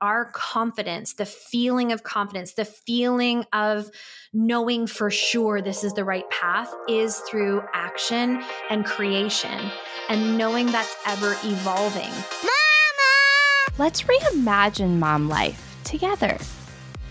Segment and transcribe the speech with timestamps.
[0.00, 3.90] our confidence, the feeling of confidence, the feeling of
[4.32, 9.70] knowing for sure this is the right path is through action and creation
[10.08, 12.10] and knowing that's ever evolving.
[12.10, 13.76] Mama!
[13.78, 16.36] Let's reimagine mom life together.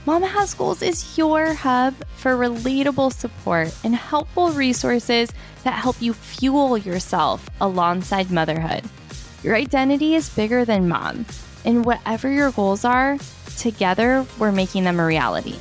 [0.05, 5.31] Mama Has Goals is your hub for relatable support and helpful resources
[5.63, 8.83] that help you fuel yourself alongside motherhood.
[9.41, 11.25] Your identity is bigger than mom
[11.65, 13.17] and whatever your goals are,
[13.57, 15.57] together we're making them a reality.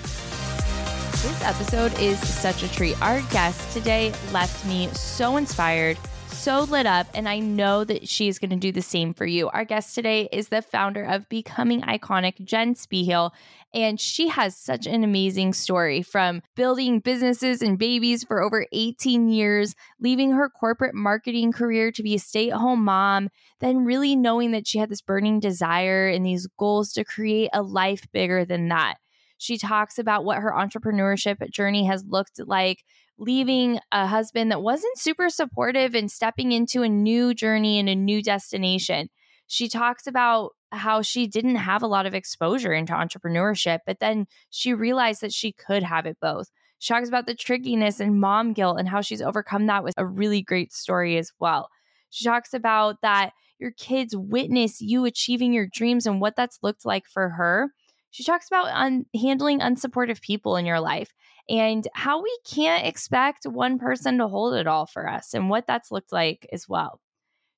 [1.25, 3.01] This episode is such a treat.
[3.01, 5.99] Our guest today left me so inspired
[6.45, 9.49] so lit up, and I know that she's going to do the same for you.
[9.49, 13.31] Our guest today is the founder of Becoming Iconic, Jen Szpigiel,
[13.73, 19.31] and she has such an amazing story from building businesses and babies for over 18
[19.31, 24.15] years, leaving her corporate marketing career to be a stay at home mom, then really
[24.15, 28.45] knowing that she had this burning desire and these goals to create a life bigger
[28.45, 28.97] than that.
[29.39, 32.85] She talks about what her entrepreneurship journey has looked like
[33.19, 37.95] leaving a husband that wasn't super supportive and stepping into a new journey and a
[37.95, 39.09] new destination.
[39.47, 44.27] She talks about how she didn't have a lot of exposure into entrepreneurship, but then
[44.51, 46.51] she realized that she could have it both.
[46.79, 50.07] She talks about the trickiness and mom guilt and how she's overcome that with a
[50.07, 51.69] really great story as well.
[52.11, 56.85] She talks about that your kids witness you achieving your dreams and what that's looked
[56.85, 57.71] like for her.
[58.11, 61.13] She talks about un- handling unsupportive people in your life
[61.49, 65.67] and how we can't expect one person to hold it all for us and what
[65.67, 67.01] that's looked like as well.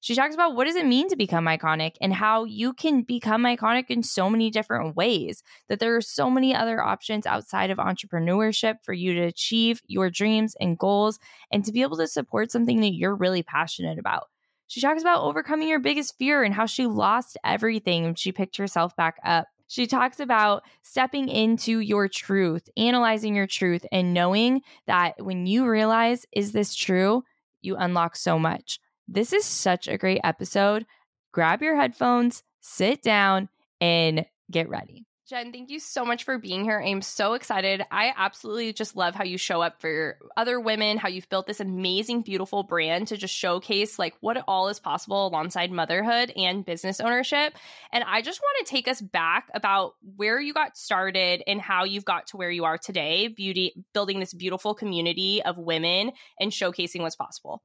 [0.01, 3.43] She talks about what does it mean to become iconic and how you can become
[3.43, 7.78] iconic in so many different ways that there are so many other options outside of
[7.78, 11.19] entrepreneurship for you to achieve your dreams and goals
[11.50, 14.28] and to be able to support something that you're really passionate about.
[14.69, 18.59] She talks about overcoming your biggest fear and how she lost everything and she picked
[18.59, 19.48] herself back up.
[19.69, 25.67] She talks about stepping into your truth, analyzing your truth, and knowing that when you
[25.67, 27.25] realize, is this true?
[27.62, 28.78] You unlock so much.
[29.09, 30.87] This is such a great episode.
[31.32, 33.49] Grab your headphones, sit down,
[33.81, 35.04] and get ready.
[35.28, 36.81] Jen, thank you so much for being here.
[36.81, 37.82] I'm so excited.
[37.91, 41.59] I absolutely just love how you show up for other women, how you've built this
[41.59, 47.00] amazing, beautiful brand to just showcase like what all is possible alongside motherhood and business
[47.00, 47.54] ownership.
[47.91, 51.82] And I just want to take us back about where you got started and how
[51.82, 56.53] you've got to where you are today, beauty building this beautiful community of women and
[56.53, 57.65] showcasing what's possible.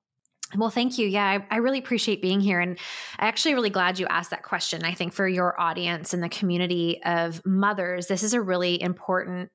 [0.56, 1.08] Well, thank you.
[1.08, 2.60] Yeah, I, I, really appreciate being here.
[2.60, 2.78] And
[3.18, 4.84] I actually really glad you asked that question.
[4.84, 9.50] I think for your audience and the community of mothers, this is a really important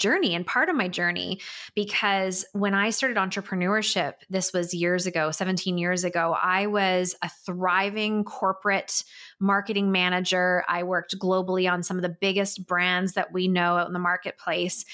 [0.00, 1.38] journey and part of my journey
[1.76, 7.28] because when I started entrepreneurship, this was years ago, 17 years ago, I was a
[7.46, 9.04] thriving corporate
[9.38, 10.64] marketing manager.
[10.66, 13.98] I worked globally on some of the biggest brands that we know out in the
[13.98, 14.84] marketplace,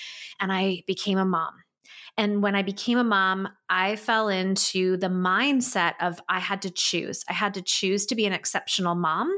[0.40, 1.54] and I became a mom.
[2.18, 6.70] And when I became a mom, I fell into the mindset of I had to
[6.70, 7.24] choose.
[7.28, 9.30] I had to choose to be an exceptional mom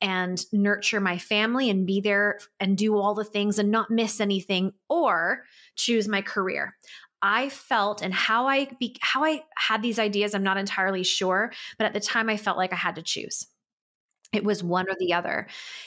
[0.00, 4.20] and nurture my family and be there and do all the things and not miss
[4.20, 5.44] anything or
[5.76, 6.76] choose my career.
[7.22, 11.52] I felt and how I be, how I had these ideas I'm not entirely sure,
[11.78, 13.46] but at the time I felt like I had to choose.
[14.34, 15.46] It was one or the other.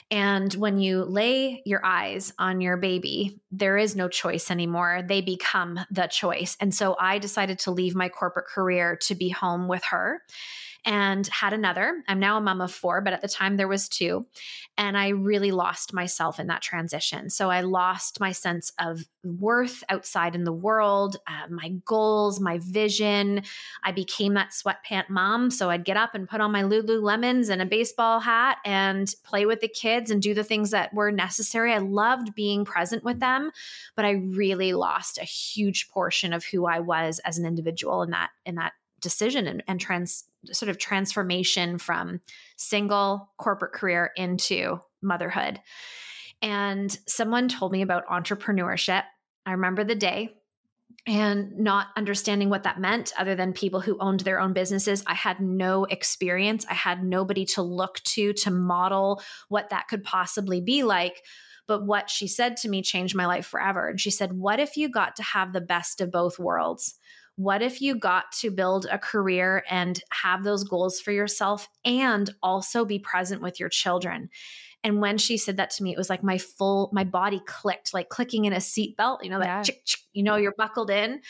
[0.10, 5.04] And when you lay your eyes on your baby, there is no choice anymore.
[5.06, 6.56] They become the choice.
[6.60, 10.22] And so I decided to leave my corporate career to be home with her
[10.88, 12.02] and had another.
[12.08, 14.26] I'm now a mom of four, but at the time there was two.
[14.78, 17.30] And I really lost myself in that transition.
[17.30, 22.60] So I lost my sense of worth outside in the world, uh, my goals, my
[22.60, 23.42] vision.
[23.84, 25.52] I became that sweatpant mom.
[25.52, 29.46] So I'd get up and put on my Lululemons and a baseball hat and play
[29.46, 31.74] with the kids and do the things that were necessary.
[31.74, 33.52] I loved being present with them,
[33.98, 38.12] but I really lost a huge portion of who I was as an individual in
[38.12, 38.72] that in that
[39.02, 42.22] decision and, and trans sort of transformation from
[42.56, 45.60] single corporate career into motherhood.
[46.42, 49.04] And someone told me about entrepreneurship.
[49.46, 50.38] I remember the day
[51.08, 55.04] and not understanding what that meant other than people who owned their own businesses.
[55.08, 56.66] I had no experience.
[56.70, 61.24] I had nobody to look to to model what that could possibly be like.
[61.66, 63.88] But what she said to me changed my life forever.
[63.88, 66.96] And she said, What if you got to have the best of both worlds?
[67.38, 72.30] What if you got to build a career and have those goals for yourself and
[72.42, 74.30] also be present with your children?
[74.84, 77.94] And when she said that to me, it was like my full, my body clicked,
[77.94, 79.62] like clicking in a seatbelt, you know, that, yeah.
[79.62, 81.22] chick, chick, you know, you're buckled in.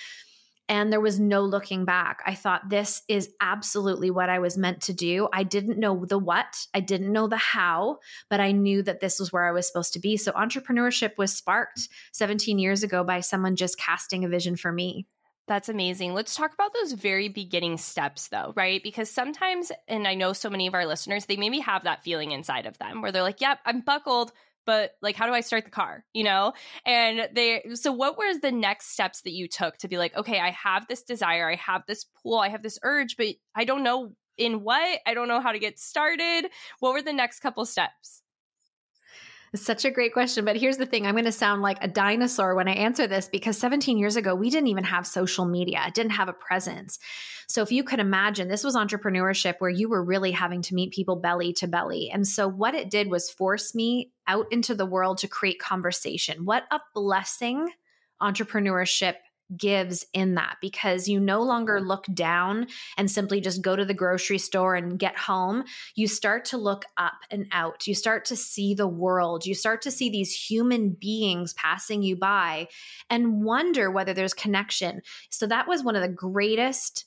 [0.69, 2.19] And there was no looking back.
[2.25, 5.27] I thought this is absolutely what I was meant to do.
[5.33, 8.00] I didn't know the what, I didn't know the how,
[8.30, 10.18] but I knew that this was where I was supposed to be.
[10.18, 15.07] So entrepreneurship was sparked 17 years ago by someone just casting a vision for me.
[15.47, 16.13] That's amazing.
[16.13, 18.83] Let's talk about those very beginning steps, though, right?
[18.83, 22.31] Because sometimes, and I know so many of our listeners, they maybe have that feeling
[22.31, 24.33] inside of them where they're like, yep, I'm buckled,
[24.65, 26.03] but like, how do I start the car?
[26.13, 26.51] You know?
[26.85, 30.38] And they, so what were the next steps that you took to be like, okay,
[30.38, 33.83] I have this desire, I have this pull, I have this urge, but I don't
[33.83, 36.49] know in what, I don't know how to get started.
[36.79, 38.21] What were the next couple steps?
[39.55, 40.44] Such a great question.
[40.44, 43.29] But here's the thing I'm going to sound like a dinosaur when I answer this
[43.29, 46.99] because 17 years ago, we didn't even have social media, it didn't have a presence.
[47.47, 50.91] So if you could imagine, this was entrepreneurship where you were really having to meet
[50.91, 52.09] people belly to belly.
[52.11, 56.44] And so what it did was force me out into the world to create conversation.
[56.44, 57.69] What a blessing
[58.21, 59.15] entrepreneurship
[59.55, 61.88] gives in that because you no longer mm-hmm.
[61.88, 62.67] look down
[62.97, 65.63] and simply just go to the grocery store and get home.
[65.95, 67.88] You start to look up and out.
[67.88, 69.45] You start to see the world.
[69.45, 72.67] You start to see these human beings passing you by
[73.09, 75.01] and wonder whether there's connection.
[75.29, 77.05] So that was one of the greatest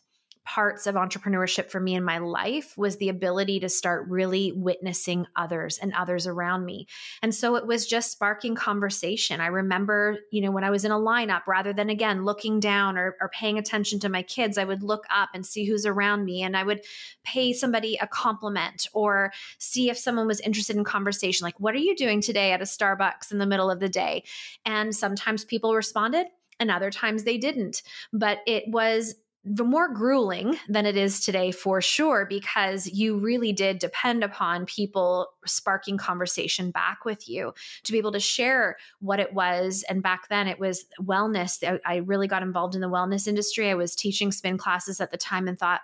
[0.55, 5.25] parts of entrepreneurship for me in my life was the ability to start really witnessing
[5.37, 6.89] others and others around me.
[7.23, 9.41] And so it was just sparking conversation.
[9.41, 12.99] I remember, you know, when I was in a lineup, rather than again looking down
[12.99, 16.25] or, or paying attention to my kids, I would look up and see who's around
[16.25, 16.81] me and I would
[17.23, 21.45] pay somebody a compliment or see if someone was interested in conversation.
[21.45, 24.25] Like, what are you doing today at a Starbucks in the middle of the day?
[24.67, 26.27] And sometimes people responded
[26.59, 27.83] and other times they didn't.
[28.13, 33.53] But it was the more grueling than it is today for sure because you really
[33.53, 37.55] did depend upon people sparking conversation back with you
[37.85, 39.83] to be able to share what it was.
[39.89, 41.81] And back then it was wellness.
[41.87, 43.71] I really got involved in the wellness industry.
[43.71, 45.81] I was teaching spin classes at the time and thought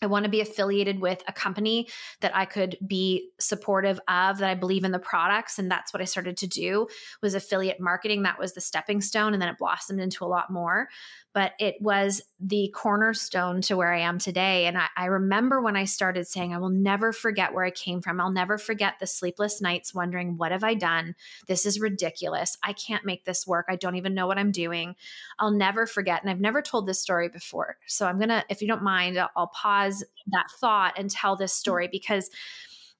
[0.00, 1.88] I want to be affiliated with a company
[2.20, 5.58] that I could be supportive of that I believe in the products.
[5.58, 6.86] And that's what I started to do
[7.20, 8.22] was affiliate marketing.
[8.22, 10.88] That was the stepping stone and then it blossomed into a lot more.
[11.34, 14.66] But it was the cornerstone to where I am today.
[14.66, 18.00] And I, I, remember when I started saying, I will never forget where I came
[18.00, 18.20] from.
[18.20, 21.16] I'll never forget the sleepless nights wondering, what have I done?
[21.48, 22.56] This is ridiculous.
[22.62, 23.66] I can't make this work.
[23.68, 24.94] I don't even know what I'm doing.
[25.40, 26.22] I'll never forget.
[26.22, 27.76] And I've never told this story before.
[27.86, 31.34] So I'm going to, if you don't mind, I'll, I'll pause that thought and tell
[31.34, 31.58] this mm-hmm.
[31.58, 32.30] story because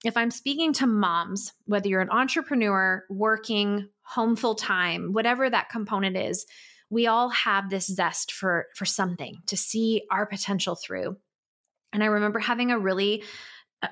[0.04, 5.68] if I'm speaking to moms, whether you're an entrepreneur, working, home full time, whatever that
[5.68, 6.46] component is,
[6.90, 11.16] we all have this zest for for something to see our potential through.
[11.92, 13.24] And i remember having a really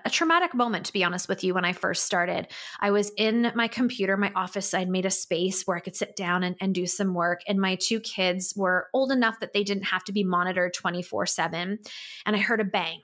[0.04, 2.48] a traumatic moment to be honest with you when i first started.
[2.80, 6.16] I was in my computer my office i'd made a space where i could sit
[6.16, 9.64] down and, and do some work and my two kids were old enough that they
[9.64, 11.78] didn't have to be monitored 24 7
[12.26, 13.00] and i heard a bang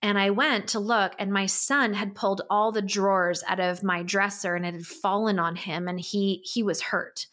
[0.00, 3.82] and I went to look, and my son had pulled all the drawers out of
[3.82, 7.26] my dresser and it had fallen on him, and he he was hurt.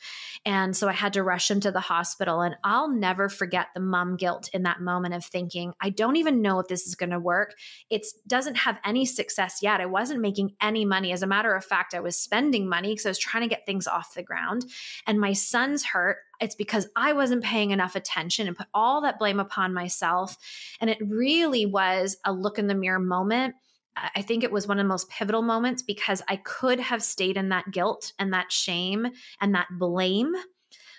[0.45, 2.41] And so I had to rush him to the hospital.
[2.41, 6.43] And I'll never forget the mom guilt in that moment of thinking, I don't even
[6.43, 7.55] know if this is going to work.
[7.89, 9.81] It doesn't have any success yet.
[9.81, 11.11] I wasn't making any money.
[11.11, 13.65] As a matter of fact, I was spending money because I was trying to get
[13.65, 14.65] things off the ground.
[15.07, 19.19] And my son's hurt it's because I wasn't paying enough attention and put all that
[19.19, 20.37] blame upon myself.
[20.79, 23.55] And it really was a look in the mirror moment.
[23.95, 27.37] I think it was one of the most pivotal moments because I could have stayed
[27.37, 29.07] in that guilt and that shame
[29.39, 30.33] and that blame.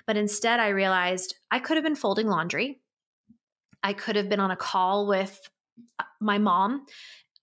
[0.06, 2.80] But instead, I realized I could have been folding laundry.
[3.82, 5.38] I could have been on a call with
[5.98, 6.86] uh, my mom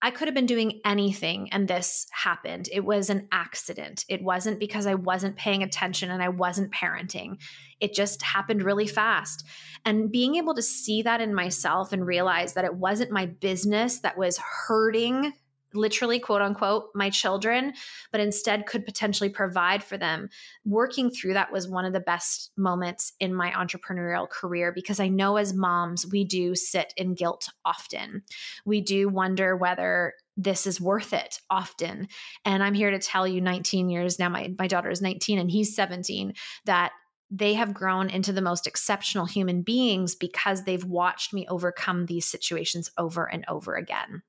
[0.04, 2.68] I could have been doing anything and this happened.
[2.70, 4.04] It was an accident.
[4.06, 7.40] It wasn't because I wasn't paying attention and I wasn't parenting.
[7.80, 9.46] It just happened really fast.
[9.82, 14.00] And being able to see that in myself and realize that it wasn't my business
[14.00, 15.32] that was hurting
[15.74, 17.72] literally quote unquote my children
[18.12, 20.28] but instead could potentially provide for them.
[20.64, 25.08] Working through that was one of the best moments in my entrepreneurial career because i
[25.08, 28.22] know as moms we do sit in guilt often.
[28.64, 32.08] We do wonder whether this is worth it often.
[32.44, 35.50] And i'm here to tell you 19 years now my, my daughter is 19 and
[35.50, 36.34] he's 17
[36.66, 36.92] that
[37.30, 42.26] they have grown into the most exceptional human beings because they've watched me overcome these
[42.26, 44.22] situations over and over again.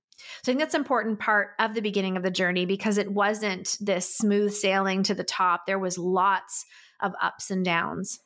[0.44, 3.12] So I think that's an important part of the beginning of the journey because it
[3.12, 5.66] wasn't this smooth sailing to the top.
[5.66, 6.66] There was lots
[7.02, 8.20] of ups and downs.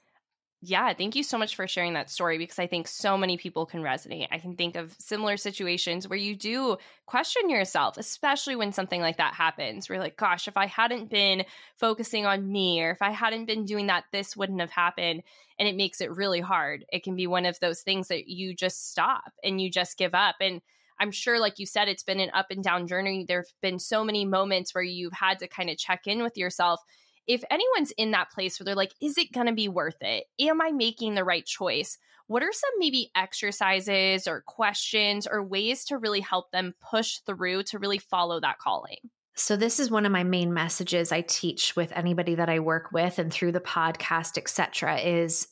[0.62, 3.66] yeah, thank you so much for sharing that story because I think so many people
[3.66, 4.28] can resonate.
[4.30, 6.76] I can think of similar situations where you do
[7.06, 9.90] question yourself, especially when something like that happens.
[9.90, 11.46] We're like, gosh, if I hadn't been
[11.78, 15.24] focusing on me or if I hadn't been doing that, this wouldn't have happened.
[15.58, 16.84] And it makes it really hard.
[16.92, 20.14] It can be one of those things that you just stop and you just give
[20.14, 20.36] up.
[20.42, 20.62] And
[21.00, 23.26] I'm sure, like you said, it's been an up and down journey.
[23.28, 26.38] There have been so many moments where you've had to kind of check in with
[26.38, 26.82] yourself
[27.30, 30.26] if anyone's in that place where they're like, is it going to be worth it?
[30.40, 32.00] Am I making the right choice?
[32.26, 37.64] What are some maybe exercises or questions or ways to really help them push through
[37.64, 38.98] to really follow that calling?
[39.36, 42.92] So this is one of my main messages I teach with anybody that I work
[42.92, 44.98] with and through the podcast, etc.
[44.98, 45.48] is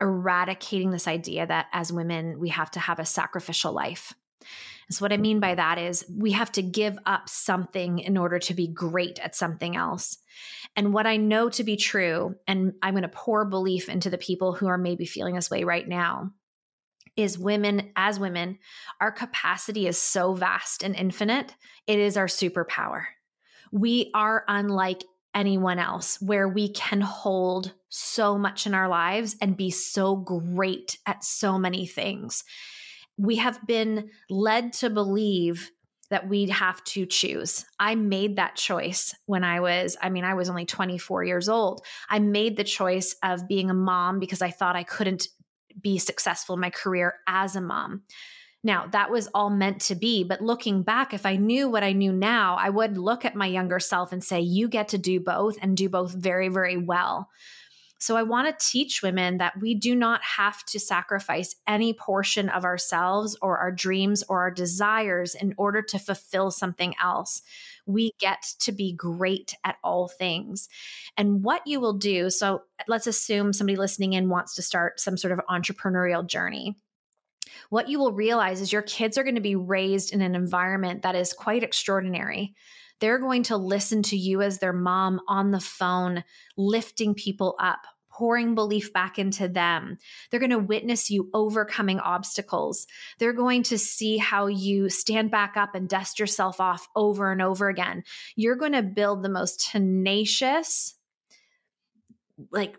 [0.00, 4.14] eradicating this idea that as women we have to have a sacrificial life.
[4.90, 8.40] So, what I mean by that is we have to give up something in order
[8.40, 10.18] to be great at something else.
[10.74, 14.18] And what I know to be true, and I'm going to pour belief into the
[14.18, 16.32] people who are maybe feeling this way right now,
[17.16, 18.58] is women, as women,
[19.00, 21.54] our capacity is so vast and infinite.
[21.86, 23.04] It is our superpower.
[23.72, 25.04] We are unlike
[25.34, 30.98] anyone else where we can hold so much in our lives and be so great
[31.06, 32.42] at so many things
[33.16, 35.70] we have been led to believe
[36.10, 37.64] that we'd have to choose.
[37.78, 41.82] I made that choice when I was, I mean, I was only 24 years old.
[42.08, 45.28] I made the choice of being a mom because I thought I couldn't
[45.80, 48.02] be successful in my career as a mom.
[48.62, 51.92] Now, that was all meant to be, but looking back, if I knew what I
[51.92, 55.18] knew now, I would look at my younger self and say, you get to do
[55.18, 57.30] both and do both very, very well.
[58.00, 62.48] So I want to teach women that we do not have to sacrifice any portion
[62.48, 67.42] of ourselves or our dreams or our desires in order to fulfill something else.
[67.84, 70.70] We get to be great at all things.
[71.18, 75.18] And what you will do, so let's assume somebody listening in wants to start some
[75.18, 76.76] sort of entrepreneurial journey
[77.68, 81.02] what you will realize is your kids are going to be raised in an environment
[81.02, 82.54] that is quite extraordinary
[83.00, 86.22] they're going to listen to you as their mom on the phone,
[86.56, 87.80] lifting people up,
[88.10, 89.96] pouring belief back into them.
[90.30, 92.86] They're going to witness you overcoming obstacles.
[93.18, 97.40] They're going to see how you stand back up and dust yourself off over and
[97.40, 98.04] over again.
[98.36, 100.94] You're going to build the most tenacious,
[102.50, 102.76] like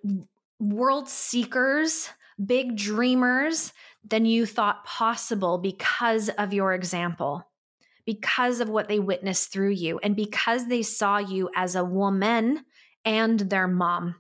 [0.60, 2.10] world seekers,
[2.44, 3.74] big dreamers
[4.08, 7.48] than you thought possible because of your example
[8.06, 12.66] because of what they witnessed through you and because they saw you as a woman
[13.06, 14.16] and their mom,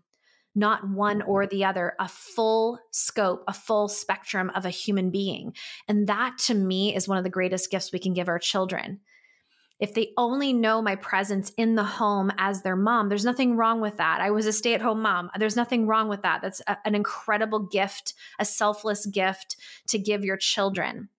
[0.55, 1.29] not one mm-hmm.
[1.29, 5.53] or the other, a full scope, a full spectrum of a human being.
[5.87, 8.99] And that to me is one of the greatest gifts we can give our children.
[9.79, 13.81] If they only know my presence in the home as their mom, there's nothing wrong
[13.81, 14.21] with that.
[14.21, 15.31] I was a stay at home mom.
[15.39, 16.43] There's nothing wrong with that.
[16.43, 19.55] That's a, an incredible gift, a selfless gift
[19.87, 21.09] to give your children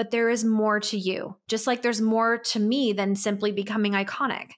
[0.00, 3.92] but there is more to you, just like there's more to me than simply becoming
[3.92, 4.52] iconic.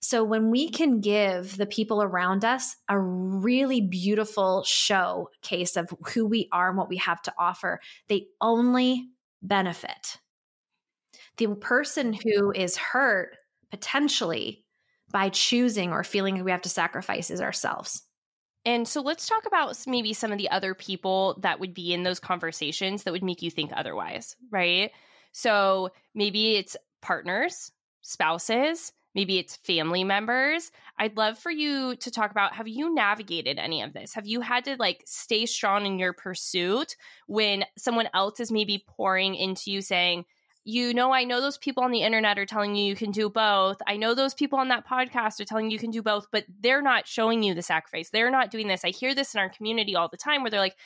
[0.00, 6.26] So when we can give the people around us a really beautiful showcase of who
[6.26, 7.78] we are and what we have to offer,
[8.08, 10.18] they only benefit.
[11.36, 13.36] The person who is hurt
[13.70, 14.64] potentially
[15.12, 18.02] by choosing or feeling we have to sacrifice is ourselves.
[18.64, 22.02] And so let's talk about maybe some of the other people that would be in
[22.02, 24.90] those conversations that would make you think otherwise, right?
[25.32, 30.70] So maybe it's partners, spouses, maybe it's family members.
[30.98, 34.14] I'd love for you to talk about have you navigated any of this?
[34.14, 38.84] Have you had to like stay strong in your pursuit when someone else is maybe
[38.86, 40.24] pouring into you saying,
[40.70, 43.28] you know, I know those people on the internet are telling you you can do
[43.28, 43.78] both.
[43.86, 46.44] I know those people on that podcast are telling you you can do both, but
[46.60, 48.10] they're not showing you the sacrifice.
[48.10, 48.84] They're not doing this.
[48.84, 50.76] I hear this in our community all the time where they're like,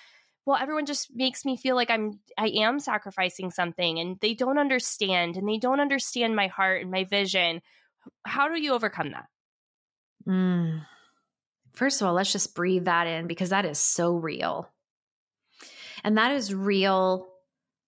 [0.46, 4.58] well, everyone just makes me feel like I'm I am sacrificing something and they don't
[4.58, 7.60] understand and they don't understand my heart and my vision.
[8.24, 9.26] How do you overcome that?
[10.26, 10.86] Mm.
[11.74, 14.68] First of all, let's just breathe that in because that is so real.
[16.02, 17.28] And that is real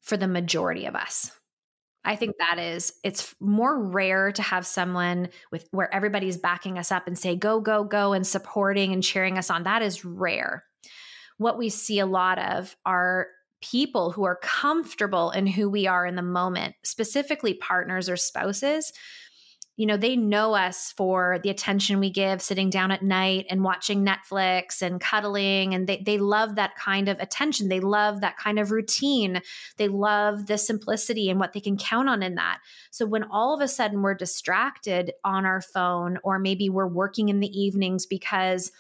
[0.01, 1.31] for the majority of us.
[2.07, 6.93] I think that is it's more rare to have someone with where everybody's backing us
[6.93, 9.65] up and say go go go and supporting and cheering us on.
[9.65, 10.65] That is rare.
[11.39, 13.27] What we see a lot of are
[13.61, 18.93] people who are comfortable in who we are in the moment, specifically partners or spouses
[19.77, 23.63] you know, they know us for the attention we give sitting down at night and
[23.63, 25.75] watching Netflix and cuddling.
[25.75, 27.69] And they, they love that kind of attention.
[27.69, 29.43] They love that kind of routine.
[29.77, 32.61] They love the simplicity and what they can count on in that.
[32.91, 37.29] So when all of a sudden we're distracted on our phone, or maybe we're working
[37.29, 38.73] in the evenings because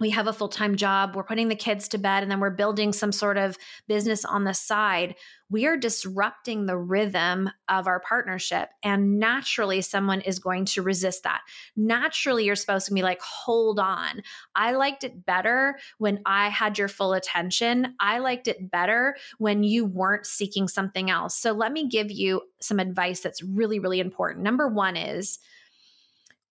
[0.00, 2.50] we have a full time job, we're putting the kids to bed, and then we're
[2.50, 5.14] building some sort of business on the side,
[5.50, 8.68] we are disrupting the rhythm of our partnership.
[8.82, 11.42] And naturally, someone is going to resist that.
[11.76, 14.22] Naturally, you're supposed to be like, hold on.
[14.54, 17.94] I liked it better when I had your full attention.
[18.00, 21.36] I liked it better when you weren't seeking something else.
[21.36, 24.44] So, let me give you some advice that's really, really important.
[24.44, 25.38] Number one is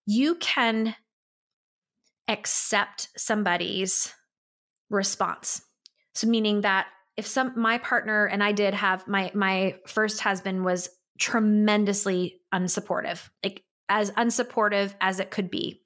[0.06, 0.96] you can
[2.30, 4.14] accept somebody's
[4.90, 5.62] response.
[6.16, 10.64] So meaning that if some my partner and I did have my my first husband
[10.64, 13.30] was tremendously unsupportive.
[13.44, 15.82] Like as unsupportive as it could be.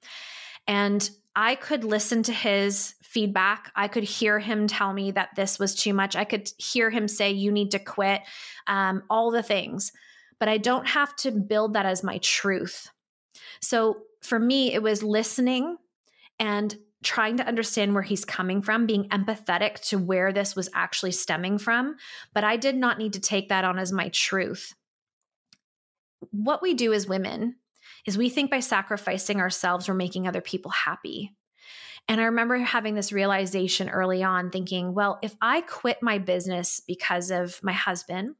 [0.68, 3.72] And I could listen to his feedback.
[3.74, 6.14] I could hear him tell me that this was too much.
[6.14, 8.20] I could hear him say, You need to quit,
[8.66, 9.90] um, all the things.
[10.38, 12.88] But I don't have to build that as my truth.
[13.60, 15.76] So for me, it was listening
[16.38, 21.12] and trying to understand where he's coming from, being empathetic to where this was actually
[21.12, 21.96] stemming from.
[22.32, 24.74] But I did not need to take that on as my truth.
[26.30, 27.56] What we do as women
[28.06, 31.34] is we think by sacrificing ourselves, we're making other people happy.
[32.06, 36.82] And I remember having this realization early on thinking, well, if I quit my business
[36.86, 38.34] because of my husband,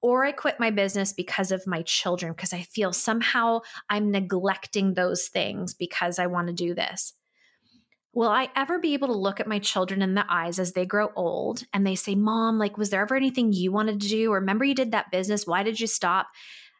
[0.00, 4.94] or I quit my business because of my children, because I feel somehow I'm neglecting
[4.94, 7.12] those things because I want to do this.
[8.14, 10.86] Will I ever be able to look at my children in the eyes as they
[10.86, 14.32] grow old and they say, Mom, like, was there ever anything you wanted to do?
[14.32, 15.46] Or remember you did that business?
[15.46, 16.28] Why did you stop?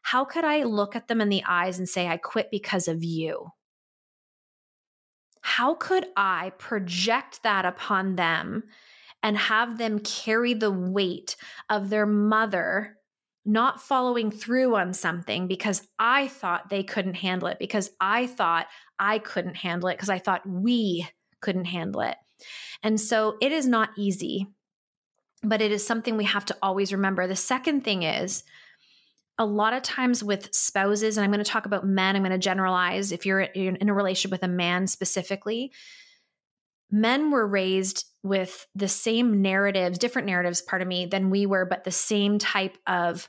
[0.03, 3.05] How could I look at them in the eyes and say, I quit because of
[3.05, 3.49] you?
[5.43, 8.65] How could I project that upon them
[9.23, 11.37] and have them carry the weight
[11.69, 12.97] of their mother
[13.45, 18.67] not following through on something because I thought they couldn't handle it, because I thought
[18.99, 21.09] I couldn't handle it, because I thought we
[21.41, 22.17] couldn't handle it.
[22.83, 24.47] And so it is not easy,
[25.43, 27.27] but it is something we have to always remember.
[27.27, 28.45] The second thing is,
[29.39, 32.33] a lot of times with spouses, and I'm going to talk about men, I'm going
[32.33, 35.73] to generalize if you're in a relationship with a man specifically,
[36.91, 41.65] men were raised with the same narratives, different narratives, part of me, than we were,
[41.65, 43.29] but the same type of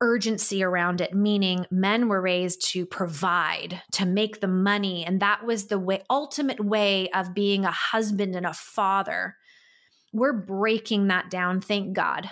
[0.00, 5.04] urgency around it, meaning men were raised to provide, to make the money.
[5.04, 9.36] And that was the way, ultimate way of being a husband and a father.
[10.12, 12.28] We're breaking that down, thank God.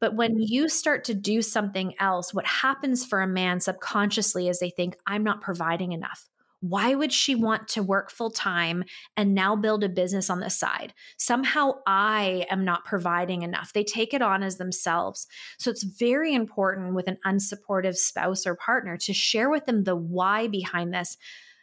[0.00, 4.58] But when you start to do something else, what happens for a man subconsciously is
[4.58, 6.29] they think, I'm not providing enough.
[6.60, 8.84] Why would she want to work full time
[9.16, 10.92] and now build a business on the side?
[11.16, 13.72] Somehow I am not providing enough.
[13.72, 15.26] They take it on as themselves.
[15.58, 19.96] So it's very important with an unsupportive spouse or partner to share with them the
[19.96, 21.16] why behind this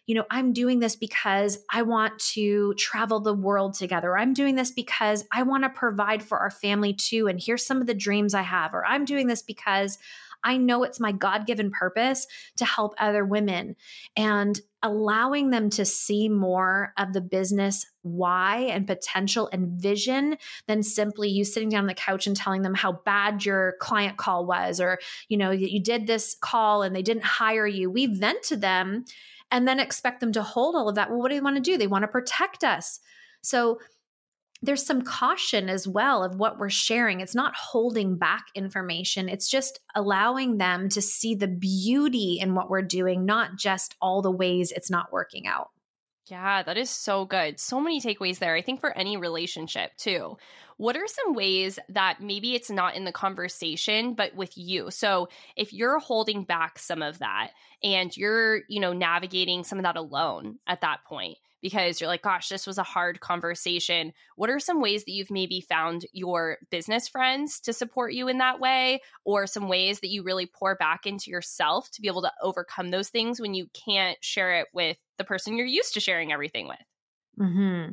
[0.07, 4.17] you know, I'm doing this because I want to travel the world together.
[4.17, 7.27] I'm doing this because I want to provide for our family too.
[7.27, 8.73] And here's some of the dreams I have.
[8.73, 9.97] Or I'm doing this because
[10.43, 13.75] I know it's my God given purpose to help other women
[14.15, 20.81] and allowing them to see more of the business why and potential and vision than
[20.81, 24.45] simply you sitting down on the couch and telling them how bad your client call
[24.45, 24.97] was or
[25.27, 27.91] you know you did this call and they didn't hire you.
[27.91, 29.03] We vent to them
[29.51, 31.09] and then expect them to hold all of that.
[31.09, 31.77] Well what do they want to do?
[31.77, 33.01] They want to protect us.
[33.41, 33.79] So
[34.61, 37.19] there's some caution as well of what we're sharing.
[37.19, 42.69] It's not holding back information, it's just allowing them to see the beauty in what
[42.69, 45.69] we're doing, not just all the ways it's not working out.
[46.29, 47.59] Yeah, that is so good.
[47.59, 48.53] So many takeaways there.
[48.55, 50.37] I think for any relationship too.
[50.75, 54.91] What are some ways that maybe it's not in the conversation, but with you?
[54.91, 59.83] So if you're holding back some of that and you're, you know, navigating some of
[59.83, 64.13] that alone at that point, because you're like, gosh, this was a hard conversation.
[64.35, 68.37] What are some ways that you've maybe found your business friends to support you in
[68.39, 72.21] that way, or some ways that you really pour back into yourself to be able
[72.23, 75.99] to overcome those things when you can't share it with the person you're used to
[75.99, 76.77] sharing everything with?
[77.39, 77.91] Mm-hmm.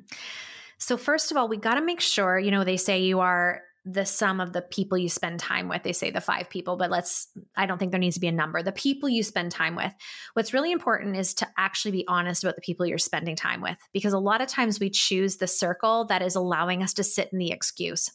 [0.79, 3.62] So, first of all, we got to make sure, you know, they say you are
[3.85, 5.83] the sum of the people you spend time with.
[5.83, 8.33] They say the five people, but let's, I don't think there needs to be a
[8.33, 8.62] number.
[8.62, 9.92] The people you spend time with.
[10.33, 13.77] What's really important is to actually be honest about the people you're spending time with,
[13.92, 17.29] because a lot of times we choose the circle that is allowing us to sit
[17.33, 18.11] in the excuse.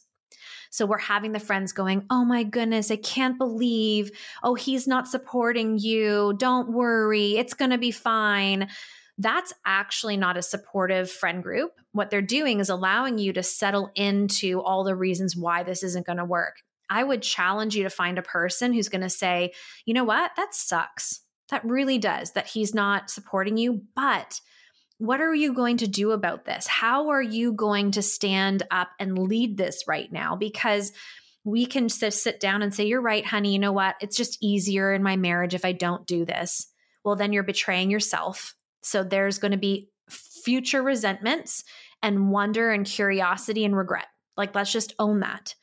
[0.70, 4.10] So we're having the friends going, Oh my goodness, I can't believe,
[4.42, 6.34] oh, he's not supporting you.
[6.36, 8.68] Don't worry, it's going to be fine
[9.20, 11.72] that's actually not a supportive friend group.
[11.92, 16.06] What they're doing is allowing you to settle into all the reasons why this isn't
[16.06, 16.56] going to work.
[16.88, 19.52] I would challenge you to find a person who's going to say,
[19.84, 21.20] you know what, that sucks.
[21.50, 23.82] That really does, that he's not supporting you.
[23.94, 24.40] But
[24.96, 26.66] what are you going to do about this?
[26.66, 30.34] How are you going to stand up and lead this right now?
[30.34, 30.92] Because
[31.44, 33.52] we can just sit down and say, You're right, honey.
[33.52, 33.96] You know what?
[34.00, 36.66] It's just easier in my marriage if I don't do this.
[37.04, 38.54] Well, then you're betraying yourself.
[38.82, 41.64] So there's going to be future resentments
[42.02, 44.06] and wonder and curiosity and regret.
[44.36, 45.54] Like, let's just own that.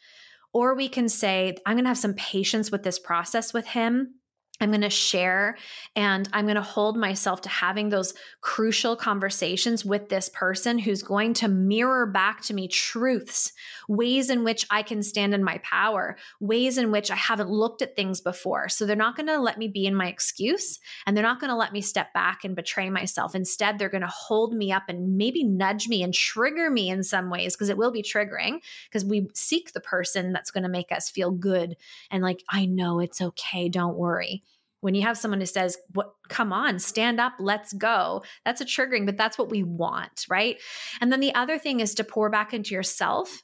[0.53, 4.15] Or we can say, I'm going to have some patience with this process with him.
[4.59, 5.55] I'm going to share
[5.95, 11.03] and I'm going to hold myself to having those crucial conversations with this person who's
[11.03, 13.53] going to mirror back to me truths,
[13.87, 17.83] ways in which I can stand in my power, ways in which I haven't looked
[17.83, 18.67] at things before.
[18.67, 21.51] So they're not going to let me be in my excuse and they're not going
[21.51, 23.35] to let me step back and betray myself.
[23.35, 27.03] Instead, they're going to hold me up and maybe nudge me and trigger me in
[27.03, 28.57] some ways because it will be triggering
[28.89, 31.77] because we seek the person that's going to make us feel good
[32.09, 33.69] and like, I know it's okay.
[33.69, 34.41] Don't worry
[34.87, 38.65] when you have someone who says what come on stand up let's go that's a
[38.65, 40.57] triggering but that's what we want right?
[41.01, 43.43] And then the other thing is to pour back into yourself.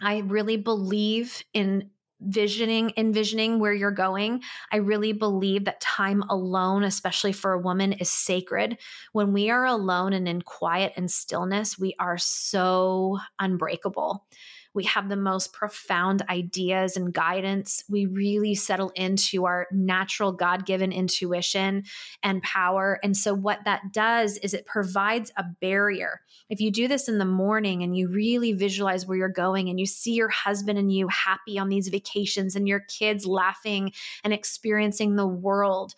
[0.00, 1.90] I really believe in
[2.20, 4.42] visioning envisioning where you're going.
[4.72, 8.78] I really believe that time alone especially for a woman is sacred.
[9.12, 14.26] When we are alone and in quiet and stillness we are so unbreakable
[14.74, 17.84] we have the most profound ideas and guidance.
[17.88, 21.84] We really settle into our natural God given intuition
[22.22, 22.98] and power.
[23.02, 26.20] And so, what that does is it provides a barrier.
[26.50, 29.78] If you do this in the morning and you really visualize where you're going and
[29.78, 33.92] you see your husband and you happy on these vacations and your kids laughing
[34.24, 35.94] and experiencing the world,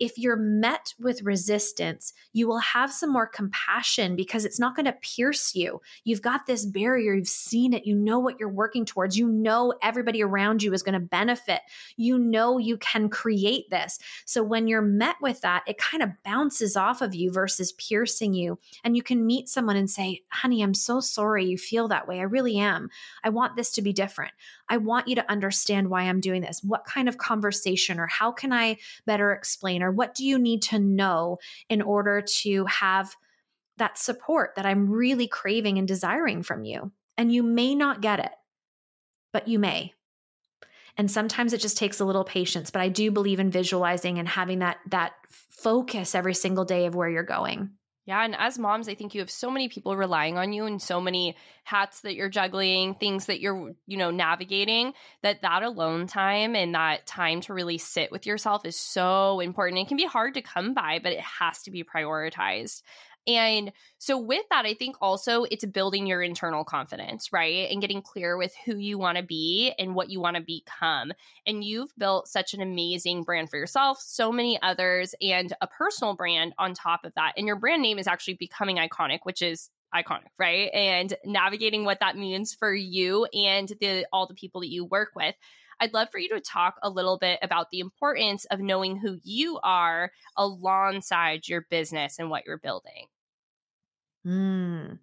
[0.00, 4.86] if you're met with resistance, you will have some more compassion because it's not going
[4.86, 5.80] to pierce you.
[6.04, 9.74] You've got this barrier, you've seen it, you know what you're working towards, you know
[9.82, 11.60] everybody around you is going to benefit,
[11.96, 13.98] you know you can create this.
[14.24, 18.32] So when you're met with that, it kind of bounces off of you versus piercing
[18.32, 18.58] you.
[18.82, 22.20] And you can meet someone and say, honey, I'm so sorry you feel that way.
[22.20, 22.88] I really am.
[23.22, 24.32] I want this to be different.
[24.70, 26.62] I want you to understand why I'm doing this.
[26.62, 30.62] What kind of conversation or how can I better explain or what do you need
[30.62, 33.14] to know in order to have
[33.78, 36.92] that support that I'm really craving and desiring from you?
[37.18, 38.32] And you may not get it,
[39.32, 39.92] but you may.
[40.96, 44.28] And sometimes it just takes a little patience, but I do believe in visualizing and
[44.28, 47.70] having that that focus every single day of where you're going.
[48.10, 48.24] Yeah.
[48.24, 51.00] And as moms, I think you have so many people relying on you and so
[51.00, 56.56] many hats that you're juggling, things that you're, you know, navigating that that alone time
[56.56, 59.78] and that time to really sit with yourself is so important.
[59.78, 62.82] It can be hard to come by, but it has to be prioritized.
[63.26, 67.70] And so, with that, I think also it's building your internal confidence, right?
[67.70, 71.12] And getting clear with who you want to be and what you want to become.
[71.46, 76.14] And you've built such an amazing brand for yourself, so many others, and a personal
[76.14, 77.34] brand on top of that.
[77.36, 80.70] And your brand name is actually becoming iconic, which is iconic, right?
[80.72, 85.10] And navigating what that means for you and the all the people that you work
[85.14, 85.34] with.
[85.80, 89.18] I'd love for you to talk a little bit about the importance of knowing who
[89.24, 93.06] you are alongside your business and what you're building.
[94.26, 94.98] Mm.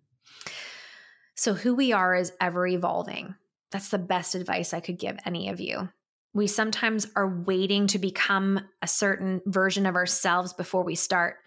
[1.35, 3.35] So, who we are is ever evolving.
[3.71, 5.89] That's the best advice I could give any of you.
[6.33, 11.37] We sometimes are waiting to become a certain version of ourselves before we start,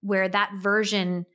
[0.00, 1.26] where that version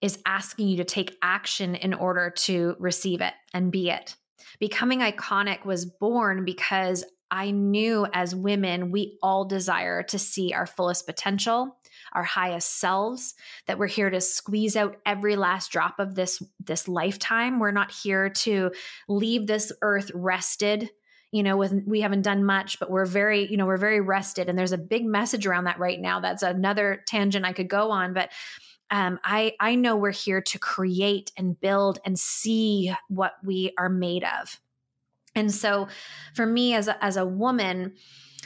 [0.00, 4.16] is asking you to take action in order to receive it and be it.
[4.58, 10.66] Becoming iconic was born because I knew as women, we all desire to see our
[10.66, 11.76] fullest potential,
[12.12, 13.34] our highest selves,
[13.66, 17.58] that we're here to squeeze out every last drop of this, this lifetime.
[17.58, 18.70] We're not here to
[19.08, 20.90] leave this earth rested.
[21.32, 24.48] You know, with we haven't done much, but we're very, you know, we're very rested.
[24.48, 26.20] And there's a big message around that right now.
[26.20, 28.14] That's another tangent I could go on.
[28.14, 28.30] But
[28.90, 33.88] um, I I know we're here to create and build and see what we are
[33.88, 34.60] made of.
[35.34, 35.88] And so,
[36.34, 37.94] for me as a, as a woman,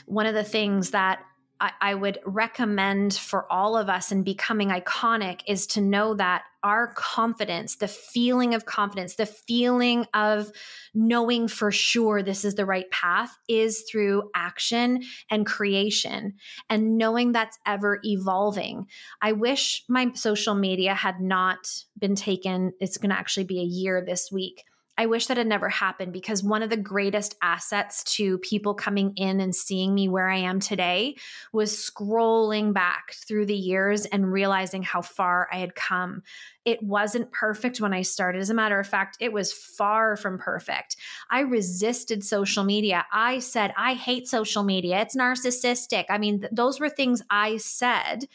[0.05, 1.23] one of the things that
[1.61, 6.41] I, I would recommend for all of us in becoming iconic is to know that
[6.63, 10.51] our confidence, the feeling of confidence, the feeling of
[10.93, 16.33] knowing for sure this is the right path is through action and creation
[16.69, 18.87] and knowing that's ever evolving.
[19.21, 22.73] I wish my social media had not been taken.
[22.79, 24.63] It's going to actually be a year this week
[25.01, 29.13] I wish that had never happened because one of the greatest assets to people coming
[29.15, 31.15] in and seeing me where I am today
[31.51, 36.21] was scrolling back through the years and realizing how far I had come.
[36.65, 38.41] It wasn't perfect when I started.
[38.41, 40.97] As a matter of fact, it was far from perfect.
[41.31, 43.07] I resisted social media.
[43.11, 45.01] I said, I hate social media.
[45.01, 46.05] It's narcissistic.
[46.11, 48.27] I mean, th- those were things I said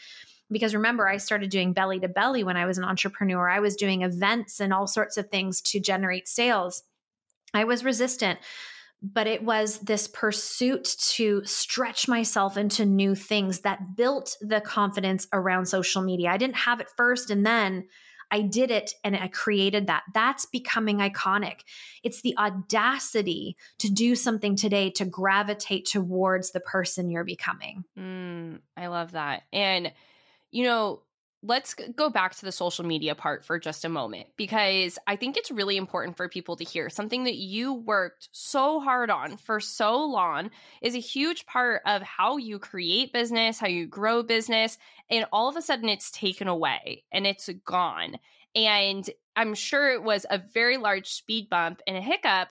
[0.50, 3.48] Because remember, I started doing belly to belly when I was an entrepreneur.
[3.48, 6.82] I was doing events and all sorts of things to generate sales.
[7.52, 8.38] I was resistant
[9.02, 15.26] but it was this pursuit to stretch myself into new things that built the confidence
[15.32, 16.30] around social media.
[16.30, 17.86] I didn't have it first and then
[18.30, 20.02] I did it and I created that.
[20.12, 21.60] That's becoming iconic.
[22.02, 27.84] It's the audacity to do something today to gravitate towards the person you're becoming.
[27.96, 29.42] Mm, I love that.
[29.52, 29.92] And,
[30.50, 31.02] you know,
[31.42, 35.36] let's go back to the social media part for just a moment because I think
[35.36, 39.60] it's really important for people to hear something that you worked so hard on for
[39.60, 40.50] so long
[40.82, 44.76] is a huge part of how you create business, how you grow business,
[45.08, 48.16] and all of a sudden it's taken away and it's gone.
[48.54, 52.48] And I'm sure it was a very large speed bump and a hiccup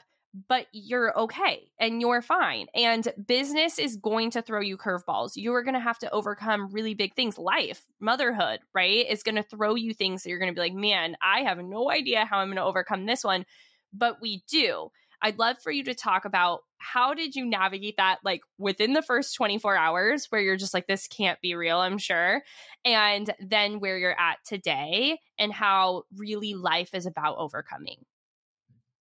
[0.48, 2.68] but you're okay and you're fine.
[2.76, 5.36] And business is going to throw you curveballs.
[5.36, 7.38] You are going to have to overcome really big things.
[7.38, 10.74] Life, motherhood, right, is going to throw you things that you're going to be like,
[10.74, 13.46] man, I have no idea how I'm going to overcome this one.
[13.94, 14.90] But we do.
[15.22, 19.02] I'd love for you to talk about how did you navigate that like within the
[19.02, 22.44] first 24 hours where you're just like this can't be real i'm sure
[22.84, 28.06] and then where you're at today and how really life is about overcoming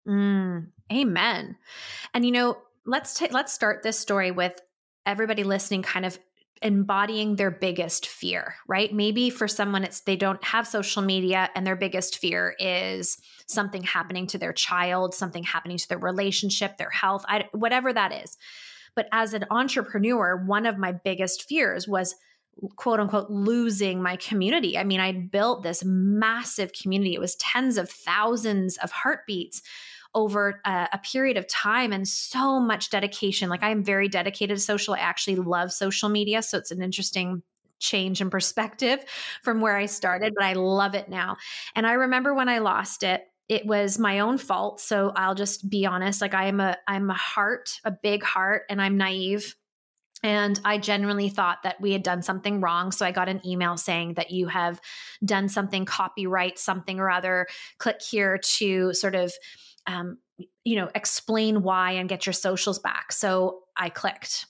[0.06, 1.56] Mm, amen.
[2.12, 4.60] And you know, let's take let's start this story with
[5.06, 6.18] everybody listening kind of
[6.62, 8.92] embodying their biggest fear, right?
[8.92, 13.82] Maybe for someone it's they don't have social media and their biggest fear is something
[13.82, 18.36] happening to their child, something happening to their relationship, their health, I, whatever that is.
[18.96, 22.14] But as an entrepreneur, one of my biggest fears was
[22.76, 24.78] quote unquote losing my community.
[24.78, 27.14] I mean, I built this massive community.
[27.14, 29.60] It was tens of thousands of heartbeats
[30.14, 33.48] over a, a, period of time and so much dedication.
[33.48, 34.94] Like I'm very dedicated to social.
[34.94, 36.40] I actually love social media.
[36.42, 37.42] So it's an interesting
[37.81, 39.05] change in perspective
[39.42, 41.37] from where I started, but I love it now.
[41.74, 44.81] And I remember when I lost it, it was my own fault.
[44.81, 46.20] So I'll just be honest.
[46.20, 49.55] Like I am a I'm a heart, a big heart, and I'm naive.
[50.22, 52.92] And I genuinely thought that we had done something wrong.
[52.92, 54.81] So I got an email saying that you have
[55.22, 57.46] done something, copyright something or other.
[57.77, 59.35] Click here to sort of
[59.86, 60.18] um,
[60.64, 63.12] you know, explain why and get your socials back.
[63.12, 64.46] So I clicked.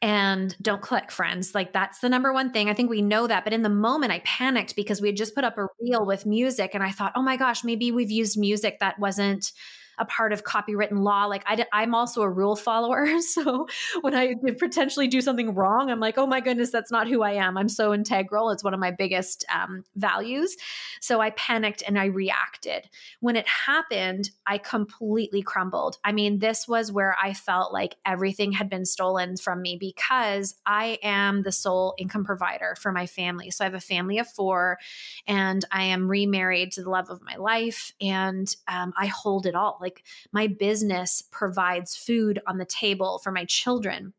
[0.00, 1.54] And don't click, friends.
[1.54, 2.70] Like that's the number one thing.
[2.70, 3.44] I think we know that.
[3.44, 6.24] But in the moment, I panicked because we had just put up a reel with
[6.24, 6.70] music.
[6.74, 9.52] And I thought, oh my gosh, maybe we've used music that wasn't
[10.00, 11.26] a part of copywritten law.
[11.26, 13.06] Like I, I'm also a rule follower.
[13.30, 13.68] So
[14.00, 17.32] when I potentially do something wrong, I'm like, oh my goodness, that's not who I
[17.32, 17.56] am.
[17.56, 18.50] I'm so integral.
[18.50, 20.56] It's one of my biggest um, values.
[21.00, 22.88] So I panicked and I reacted.
[23.20, 25.98] When it happened, I completely crumbled.
[26.02, 30.54] I mean, this was where I felt like everything had been stolen from me because
[30.66, 33.50] I am the sole income provider for my family.
[33.50, 34.78] So I have a family of four
[35.26, 39.54] and I am remarried to the love of my life and um, I hold it
[39.54, 39.78] all.
[39.80, 44.12] Like like my business provides food on the table for my children.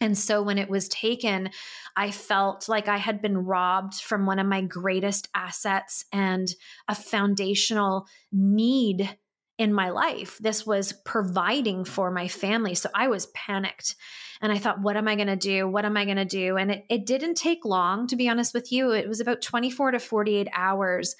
[0.00, 1.50] And so when it was taken,
[1.96, 6.52] I felt like I had been robbed from one of my greatest assets and
[6.88, 9.16] a foundational need
[9.58, 10.38] in my life.
[10.38, 12.74] This was providing for my family.
[12.74, 13.94] So I was panicked.
[14.40, 15.68] And I thought, what am I going to do?
[15.68, 16.56] What am I going to do?
[16.56, 18.90] And it, it didn't take long, to be honest with you.
[18.90, 21.14] It was about 24 to 48 hours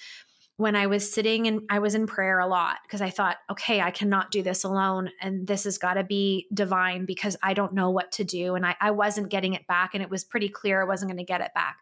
[0.56, 3.80] when I was sitting and I was in prayer a lot because I thought, okay,
[3.80, 5.10] I cannot do this alone.
[5.20, 8.54] And this has got to be divine because I don't know what to do.
[8.54, 9.94] And I, I wasn't getting it back.
[9.94, 11.78] And it was pretty clear I wasn't going to get it back.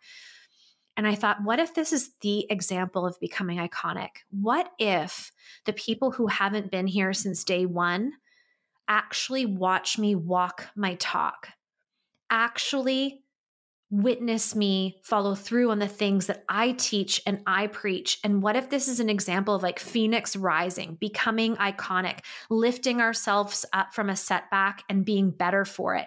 [0.97, 4.11] And I thought, what if this is the example of becoming iconic?
[4.31, 5.33] What if
[5.65, 8.13] the people who haven't been here since day one
[8.87, 11.49] actually watch me walk my talk,
[12.29, 13.23] actually
[13.91, 18.21] witness me follow through on the things that I teach and I preach?
[18.23, 23.67] And what if this is an example of like Phoenix rising, becoming iconic, lifting ourselves
[23.73, 26.07] up from a setback and being better for it?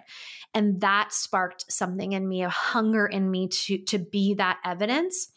[0.54, 5.28] And that sparked something in me, a hunger in me to, to be that evidence.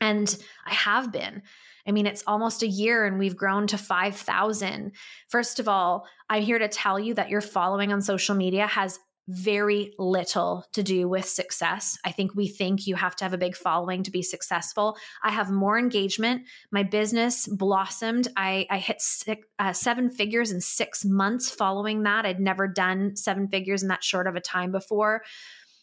[0.00, 1.42] And I have been.
[1.86, 4.92] I mean, it's almost a year and we've grown to 5,000.
[5.28, 8.98] First of all, I'm here to tell you that your following on social media has
[9.28, 11.98] very little to do with success.
[12.02, 14.96] I think we think you have to have a big following to be successful.
[15.22, 16.44] I have more engagement.
[16.72, 18.28] My business blossomed.
[18.36, 22.24] I, I hit six, uh, seven figures in six months following that.
[22.24, 25.22] I'd never done seven figures in that short of a time before.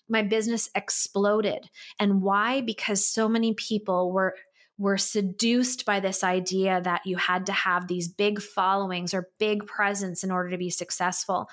[0.10, 1.70] My business exploded.
[2.00, 2.62] And why?
[2.62, 4.36] Because so many people were
[4.78, 9.66] were seduced by this idea that you had to have these big followings or big
[9.66, 11.48] presence in order to be successful.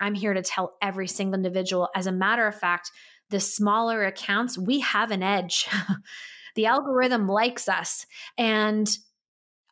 [0.00, 1.88] I'm here to tell every single individual.
[1.94, 2.90] As a matter of fact,
[3.30, 5.68] the smaller accounts, we have an edge.
[6.54, 8.06] the algorithm likes us.
[8.36, 8.88] And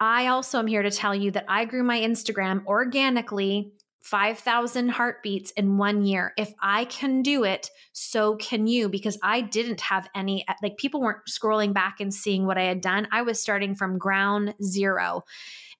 [0.00, 5.50] I also am here to tell you that I grew my Instagram organically 5,000 heartbeats
[5.50, 6.32] in one year.
[6.38, 11.00] If I can do it, so can you, because I didn't have any, like, people
[11.00, 13.08] weren't scrolling back and seeing what I had done.
[13.12, 15.24] I was starting from ground zero.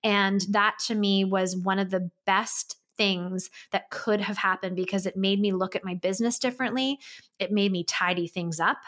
[0.02, 5.06] And that to me was one of the best things that could have happened because
[5.06, 6.98] it made me look at my business differently.
[7.38, 8.78] It made me tidy things up.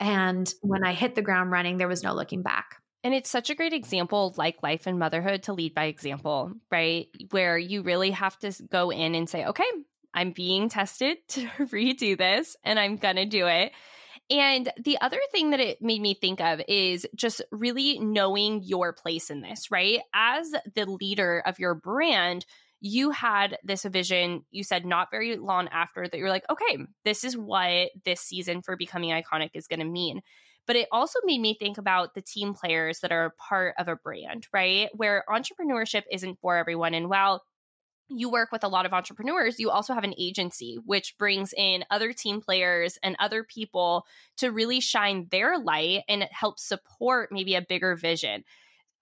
[0.00, 2.76] And when I hit the ground running, there was no looking back.
[3.04, 7.06] And it's such a great example, like life and motherhood, to lead by example, right?
[7.30, 9.64] Where you really have to go in and say, okay,
[10.12, 13.72] I'm being tested to redo this and I'm going to do it.
[14.30, 18.92] And the other thing that it made me think of is just really knowing your
[18.92, 20.00] place in this, right?
[20.14, 22.46] As the leader of your brand,
[22.80, 27.24] you had this vision, you said not very long after that you're like, okay, this
[27.24, 30.22] is what this season for becoming iconic is going to mean.
[30.66, 33.96] But it also made me think about the team players that are part of a
[33.96, 34.88] brand, right?
[34.94, 36.94] Where entrepreneurship isn't for everyone.
[36.94, 37.42] And while
[38.08, 41.84] you work with a lot of entrepreneurs, you also have an agency, which brings in
[41.90, 44.04] other team players and other people
[44.38, 48.44] to really shine their light and help support maybe a bigger vision.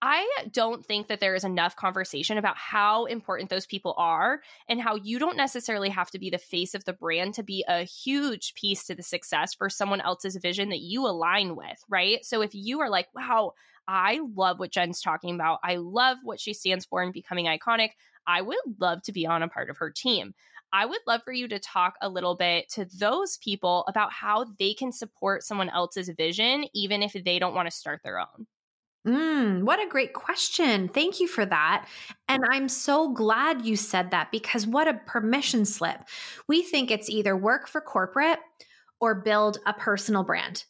[0.01, 4.81] I don't think that there is enough conversation about how important those people are and
[4.81, 7.83] how you don't necessarily have to be the face of the brand to be a
[7.83, 12.23] huge piece to the success for someone else's vision that you align with, right?
[12.23, 13.53] So if you are like, wow,
[13.89, 17.89] I love what Jen's talking about, I love what she stands for in becoming iconic,
[18.25, 20.33] I would love to be on a part of her team.
[20.71, 24.45] I would love for you to talk a little bit to those people about how
[24.59, 28.45] they can support someone else's vision, even if they don't want to start their own.
[29.09, 30.87] Mm, what a great question.
[30.87, 31.87] Thank you for that.
[32.27, 36.01] And I'm so glad you said that because what a permission slip.
[36.47, 38.37] We think it's either work for corporate
[39.01, 40.65] or build a personal brand.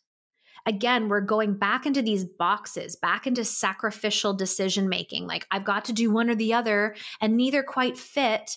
[0.65, 5.27] Again, we're going back into these boxes, back into sacrificial decision making.
[5.27, 8.51] Like, I've got to do one or the other, and neither quite fit.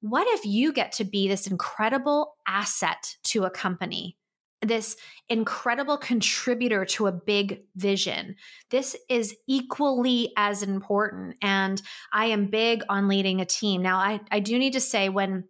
[0.00, 4.16] What if you get to be this incredible asset to a company?
[4.62, 4.96] This
[5.28, 8.36] incredible contributor to a big vision.
[8.70, 11.36] This is equally as important.
[11.42, 11.80] And
[12.12, 13.82] I am big on leading a team.
[13.82, 15.44] Now, I, I do need to say when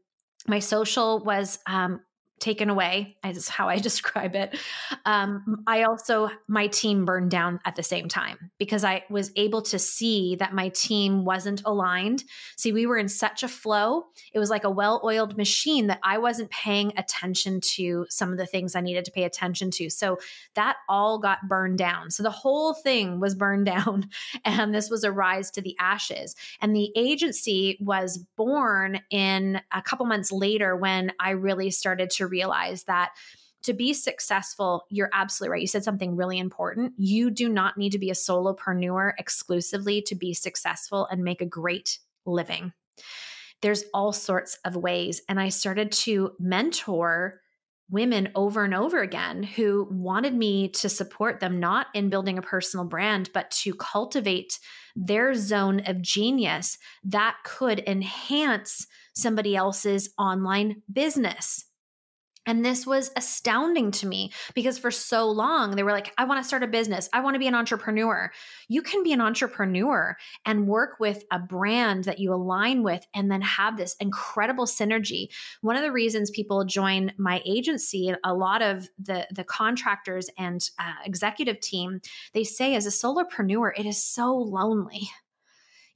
[0.48, 2.00] my social was um,
[2.38, 4.58] taken away is how i describe it.
[5.04, 9.62] Um, i also my team burned down at the same time because i was able
[9.62, 12.24] to see that my team wasn't aligned.
[12.56, 14.04] See we were in such a flow.
[14.34, 18.46] It was like a well-oiled machine that i wasn't paying attention to some of the
[18.46, 19.88] things i needed to pay attention to.
[19.88, 20.18] So
[20.54, 22.10] that all got burned down.
[22.10, 24.10] So the whole thing was burned down
[24.44, 26.36] and this was a rise to the ashes.
[26.60, 32.25] And the agency was born in a couple months later when i really started to
[32.26, 33.10] realize that
[33.62, 35.60] to be successful, you're absolutely right.
[35.60, 36.92] You said something really important.
[36.96, 41.46] You do not need to be a solopreneur exclusively to be successful and make a
[41.46, 42.72] great living.
[43.62, 45.22] There's all sorts of ways.
[45.28, 47.40] And I started to mentor
[47.90, 52.42] women over and over again who wanted me to support them, not in building a
[52.42, 54.58] personal brand, but to cultivate
[54.94, 61.64] their zone of genius that could enhance somebody else's online business.
[62.46, 66.42] And this was astounding to me because for so long they were like, I want
[66.42, 67.08] to start a business.
[67.12, 68.30] I want to be an entrepreneur.
[68.68, 73.30] You can be an entrepreneur and work with a brand that you align with and
[73.30, 75.28] then have this incredible synergy.
[75.60, 80.68] One of the reasons people join my agency, a lot of the, the contractors and
[80.78, 82.00] uh, executive team,
[82.32, 85.10] they say as a solopreneur, it is so lonely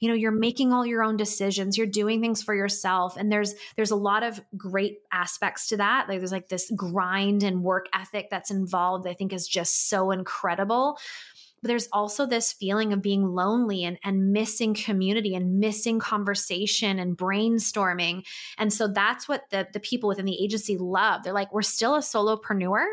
[0.00, 3.54] you know you're making all your own decisions you're doing things for yourself and there's
[3.76, 7.86] there's a lot of great aspects to that like there's like this grind and work
[7.94, 10.98] ethic that's involved i think is just so incredible
[11.62, 16.98] but there's also this feeling of being lonely and, and missing community and missing conversation
[16.98, 18.26] and brainstorming.
[18.56, 21.22] And so that's what the, the people within the agency love.
[21.22, 22.84] They're like, we're still a solopreneur,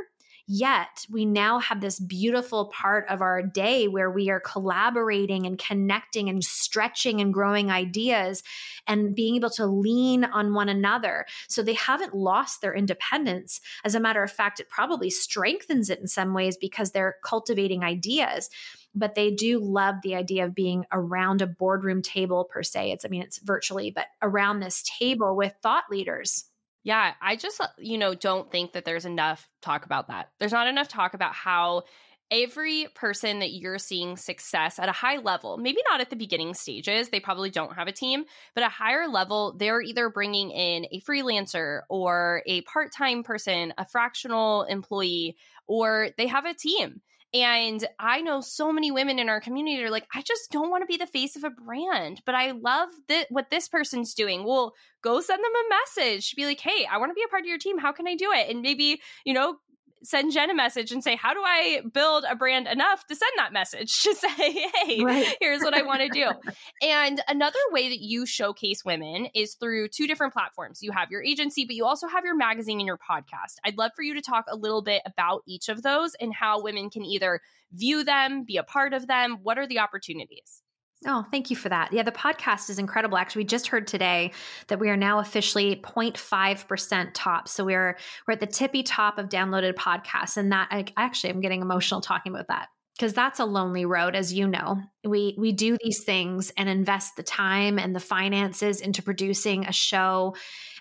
[0.50, 5.60] Yet we now have this beautiful part of our day where we are collaborating and
[5.60, 8.44] connecting and stretching and growing ideas
[8.88, 11.26] and being able to lean on one another.
[11.50, 13.60] So they haven't lost their independence.
[13.84, 17.84] As a matter of fact, it probably strengthens it in some ways because they're cultivating
[17.84, 18.50] ideas
[18.96, 22.92] but they do love the idea of being around a boardroom table per se.
[22.92, 26.46] It's, I mean, it's virtually, but around this table with thought leaders.
[26.88, 30.30] Yeah, I just, uh, you know, don't think that there's enough talk about that.
[30.40, 31.84] There's not enough talk about how
[32.32, 36.54] every person that you're seeing success at a high level, maybe not at the beginning
[36.54, 38.24] stages, they probably don't have a team,
[38.56, 43.74] but a higher level, they're either bringing in a freelancer or a part time person,
[43.78, 45.36] a fractional employee,
[45.68, 47.02] or they have a team.
[47.34, 50.84] And I know so many women in our community are like, I just don't want
[50.84, 54.46] to be the face of a brand, but I love that what this person's doing.
[54.46, 56.36] Well, go send them a message.
[56.36, 57.78] Be like, hey, I want to be a part of your team.
[57.78, 58.50] How can I do it?
[58.50, 59.58] And maybe, you know,
[60.04, 63.32] send Jen a message and say, How do I build a brand enough to send
[63.38, 65.36] that message to say, Hey, right.
[65.40, 66.30] here's what I want to do?
[66.82, 70.82] and another way that you showcase women is through two different platforms.
[70.82, 73.56] You have your agency, but you also have your magazine and your podcast.
[73.66, 76.62] I'd love for you to talk a little bit about each of those and how
[76.62, 77.42] women can either
[77.72, 79.38] view them, be a part of them.
[79.44, 80.62] What are the opportunities?
[81.06, 81.94] Oh, thank you for that.
[81.94, 83.18] Yeah, the podcast is incredible.
[83.18, 84.32] Actually, we just heard today
[84.68, 87.48] that we are now officially 0.5% top.
[87.48, 91.42] So we're we're at the tippy top of downloaded podcasts and that I, actually I'm
[91.42, 94.82] getting emotional talking about that because that's a lonely road as you know.
[95.04, 99.72] We we do these things and invest the time and the finances into producing a
[99.72, 100.36] show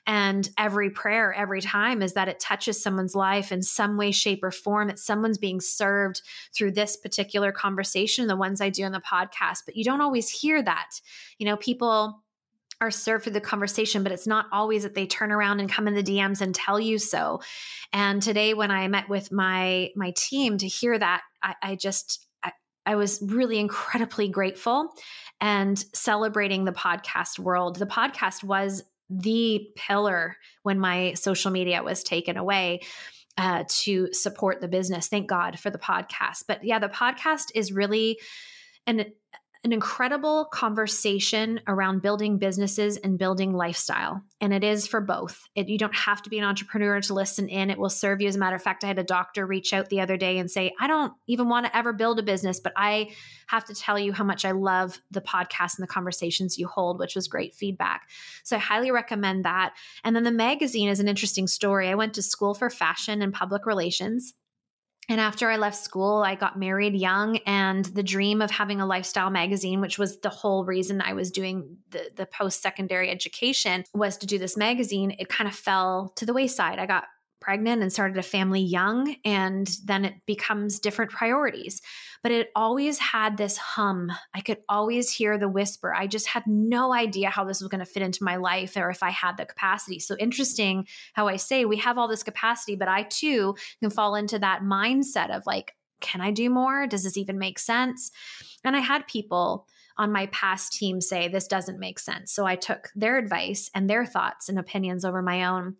[0.07, 4.45] and every prayer, every time, is that it touches someone's life in some way, shape,
[4.45, 4.87] or form.
[4.87, 6.23] That someone's being served
[6.55, 9.61] through this particular conversation, the ones I do on the podcast.
[9.67, 11.01] But you don't always hear that.
[11.39, 12.23] You know, people
[12.81, 15.89] are served through the conversation, but it's not always that they turn around and come
[15.89, 17.41] in the DMs and tell you so.
[17.93, 22.27] And today, when I met with my my team to hear that, I, I just
[22.45, 22.53] I,
[22.85, 24.93] I was really incredibly grateful
[25.41, 27.77] and celebrating the podcast world.
[27.77, 32.81] The podcast was the pillar when my social media was taken away
[33.39, 35.09] uh, to support the business.
[35.09, 36.45] Thank God for the podcast.
[36.49, 38.19] But yeah, the podcast is really
[38.87, 39.13] an
[39.67, 44.23] an incredible conversation around building businesses and building lifestyle.
[44.41, 45.43] And it is for both.
[45.57, 47.69] It, you don't have to be an entrepreneur to listen in.
[47.69, 48.29] It will serve you.
[48.29, 50.49] As a matter of fact, I had a doctor reach out the other day and
[50.49, 53.11] say, I don't even want to ever build a business, but I
[53.49, 57.01] have to tell you how much I love the podcast and the conversations you hold,
[57.01, 58.09] which was great feedback.
[58.45, 59.75] So I highly recommend that.
[60.05, 61.89] And then the magazine is an interesting story.
[61.89, 64.33] I went to school for fashion and public relations.
[65.09, 68.87] And after I left school, I got married young, and the dream of having a
[68.87, 73.85] lifestyle magazine, which was the whole reason I was doing the, the post secondary education,
[73.95, 75.15] was to do this magazine.
[75.19, 76.81] It kind of fell to the wayside.
[76.81, 77.05] I got
[77.41, 81.80] pregnant and started a family young, and then it becomes different priorities.
[82.22, 84.11] But it always had this hum.
[84.34, 85.95] I could always hear the whisper.
[85.95, 88.91] I just had no idea how this was going to fit into my life or
[88.91, 89.99] if I had the capacity.
[90.01, 94.14] So interesting how I say we have all this capacity, but I too can fall
[94.14, 96.87] into that mindset of like, can I do more?
[96.87, 98.11] Does this even make sense?
[98.64, 99.66] And I had people
[99.99, 102.33] on my past team say this doesn't make sense.
[102.33, 105.77] So I took their advice and their thoughts and opinions over my own.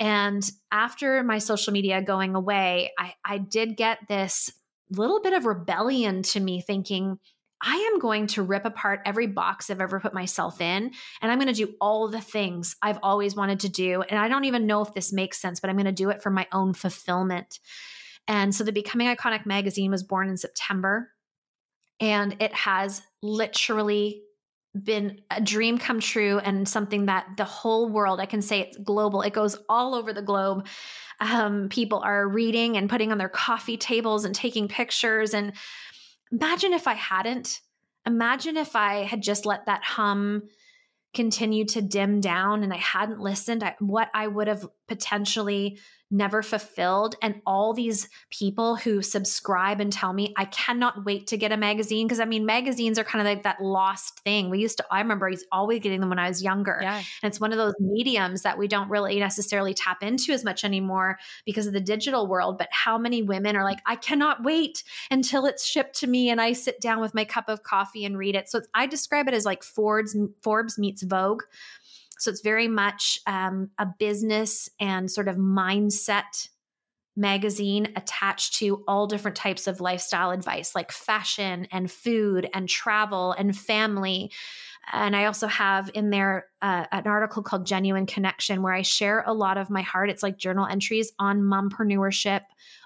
[0.00, 4.50] And after my social media going away, I, I did get this
[4.90, 7.18] little bit of rebellion to me thinking,
[7.64, 10.90] I am going to rip apart every box I've ever put myself in,
[11.20, 14.02] and I'm going to do all the things I've always wanted to do.
[14.02, 16.22] And I don't even know if this makes sense, but I'm going to do it
[16.22, 17.60] for my own fulfillment.
[18.26, 21.10] And so the Becoming Iconic magazine was born in September,
[22.02, 24.24] and it has literally
[24.74, 28.76] been a dream come true and something that the whole world, I can say it's
[28.78, 30.66] global, it goes all over the globe.
[31.20, 35.32] Um, people are reading and putting on their coffee tables and taking pictures.
[35.32, 35.52] And
[36.32, 37.60] imagine if I hadn't.
[38.04, 40.42] Imagine if I had just let that hum
[41.14, 45.78] continue to dim down and I hadn't listened, I, what I would have potentially
[46.12, 47.16] never fulfilled.
[47.22, 51.56] And all these people who subscribe and tell me, I cannot wait to get a
[51.56, 52.08] magazine.
[52.08, 54.50] Cause I mean, magazines are kind of like that lost thing.
[54.50, 56.78] We used to, I remember he's always getting them when I was younger.
[56.82, 56.96] Yeah.
[56.96, 60.64] And it's one of those mediums that we don't really necessarily tap into as much
[60.64, 62.58] anymore because of the digital world.
[62.58, 66.40] But how many women are like, I cannot wait until it's shipped to me and
[66.40, 68.50] I sit down with my cup of coffee and read it.
[68.50, 71.42] So I describe it as like Forbes, Forbes meets Vogue.
[72.22, 76.48] So it's very much um, a business and sort of mindset
[77.16, 83.32] magazine attached to all different types of lifestyle advice like fashion and food and travel
[83.32, 84.30] and family.
[84.92, 89.24] And I also have in there uh, an article called Genuine Connection where I share
[89.26, 90.08] a lot of my heart.
[90.08, 92.42] It's like journal entries on mompreneurship,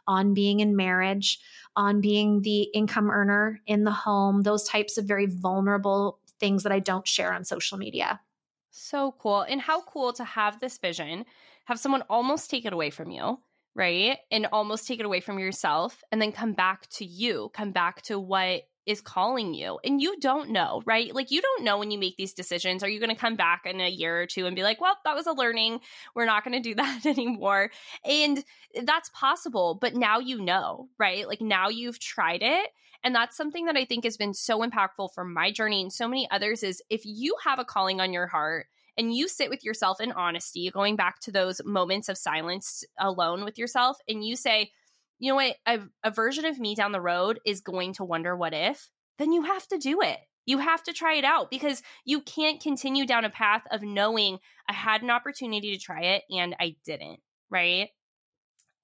[0.06, 1.40] on being in marriage,
[1.76, 6.72] on being the income earner in the home, those types of very vulnerable things that
[6.72, 8.18] I don't share on social media.
[8.78, 9.40] So cool.
[9.40, 11.24] And how cool to have this vision,
[11.64, 13.38] have someone almost take it away from you,
[13.74, 14.18] right?
[14.30, 18.02] And almost take it away from yourself and then come back to you, come back
[18.02, 21.14] to what is calling you and you don't know, right?
[21.14, 22.82] Like you don't know when you make these decisions.
[22.82, 24.96] Are you going to come back in a year or two and be like, well,
[25.04, 25.80] that was a learning.
[26.14, 27.70] We're not going to do that anymore.
[28.04, 28.42] And
[28.84, 29.76] that's possible.
[29.80, 31.26] But now you know, right?
[31.26, 32.70] Like now you've tried it.
[33.02, 36.08] And that's something that I think has been so impactful for my journey and so
[36.08, 38.66] many others is if you have a calling on your heart
[38.96, 43.44] and you sit with yourself in honesty, going back to those moments of silence alone
[43.44, 44.70] with yourself, and you say,
[45.18, 48.36] you know what, a, a version of me down the road is going to wonder
[48.36, 50.18] what if, then you have to do it.
[50.44, 54.38] You have to try it out because you can't continue down a path of knowing
[54.68, 57.18] I had an opportunity to try it and I didn't,
[57.50, 57.88] right?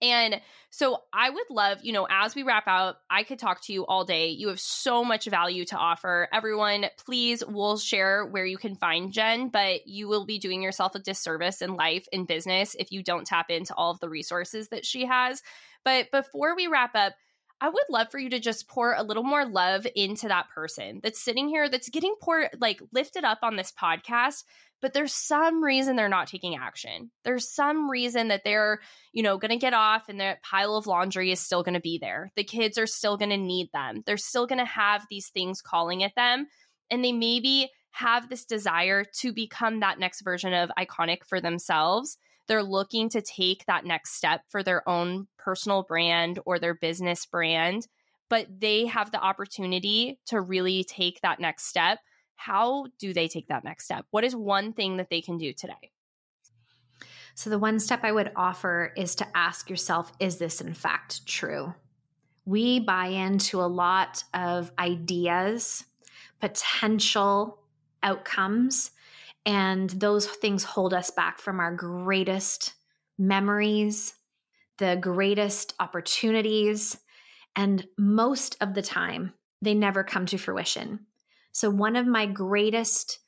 [0.02, 3.72] And so I would love, you know, as we wrap out, I could talk to
[3.72, 4.30] you all day.
[4.30, 6.28] You have so much value to offer.
[6.32, 10.96] Everyone, please, we'll share where you can find Jen, but you will be doing yourself
[10.96, 14.70] a disservice in life and business if you don't tap into all of the resources
[14.70, 15.40] that she has.
[15.84, 17.14] But before we wrap up,
[17.60, 20.98] I would love for you to just pour a little more love into that person
[21.00, 24.42] that's sitting here, that's getting poured, like lifted up on this podcast,
[24.80, 27.12] but there's some reason they're not taking action.
[27.24, 28.80] There's some reason that they're,
[29.12, 31.80] you know, going to get off and their pile of laundry is still going to
[31.80, 32.32] be there.
[32.34, 34.02] The kids are still going to need them.
[34.04, 36.48] They're still going to have these things calling at them.
[36.90, 42.18] And they maybe have this desire to become that next version of iconic for themselves
[42.48, 47.26] they're looking to take that next step for their own personal brand or their business
[47.26, 47.86] brand,
[48.28, 51.98] but they have the opportunity to really take that next step.
[52.34, 54.06] How do they take that next step?
[54.10, 55.92] What is one thing that they can do today?
[57.34, 61.26] So, the one step I would offer is to ask yourself is this in fact
[61.26, 61.74] true?
[62.44, 65.84] We buy into a lot of ideas,
[66.40, 67.60] potential
[68.02, 68.90] outcomes
[69.44, 72.74] and those things hold us back from our greatest
[73.18, 74.14] memories,
[74.78, 76.96] the greatest opportunities.
[77.56, 81.06] And most of the time, they never come to fruition.
[81.52, 83.18] So, one of my greatest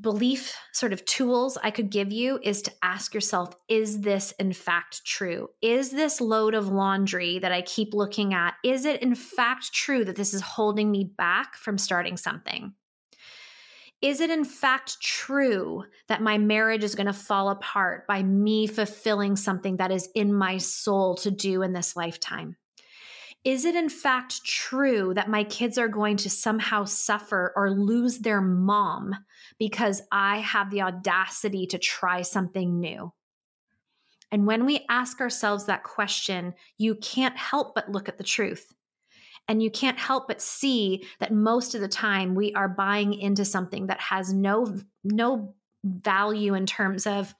[0.00, 4.52] belief sort of tools I could give you is to ask yourself is this in
[4.52, 5.48] fact true?
[5.60, 10.04] Is this load of laundry that I keep looking at, is it in fact true
[10.04, 12.72] that this is holding me back from starting something?
[14.02, 18.66] Is it in fact true that my marriage is going to fall apart by me
[18.66, 22.56] fulfilling something that is in my soul to do in this lifetime?
[23.44, 28.18] Is it in fact true that my kids are going to somehow suffer or lose
[28.18, 29.14] their mom
[29.58, 33.12] because I have the audacity to try something new?
[34.32, 38.72] And when we ask ourselves that question, you can't help but look at the truth.
[39.48, 43.44] And you can't help but see that most of the time we are buying into
[43.44, 47.34] something that has no no value in terms of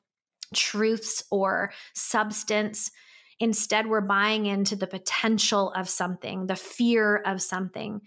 [0.55, 2.91] truths or substance
[3.39, 8.01] Instead, we're buying into the potential of something, the fear of something.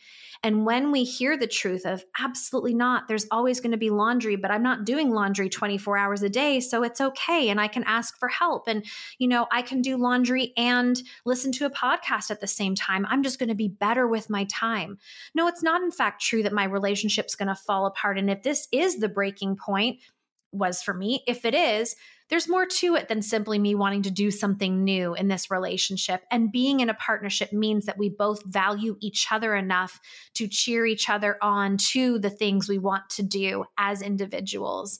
[0.43, 4.35] And when we hear the truth of absolutely not, there's always going to be laundry,
[4.35, 6.59] but I'm not doing laundry 24 hours a day.
[6.59, 7.49] So it's okay.
[7.49, 8.67] And I can ask for help.
[8.67, 8.85] And,
[9.17, 13.05] you know, I can do laundry and listen to a podcast at the same time.
[13.09, 14.97] I'm just going to be better with my time.
[15.33, 18.19] No, it's not, in fact, true that my relationship's going to fall apart.
[18.19, 19.99] And if this is the breaking point,
[20.55, 21.95] was for me, if it is,
[22.29, 26.23] there's more to it than simply me wanting to do something new in this relationship.
[26.31, 29.99] And being in a partnership means that we both value each other enough
[30.33, 34.99] to cheer each other on to the things we want to do as individuals.